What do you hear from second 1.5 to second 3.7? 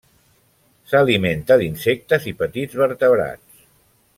d'insectes i petits vertebrats.